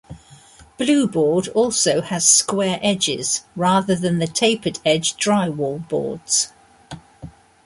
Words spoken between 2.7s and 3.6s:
edges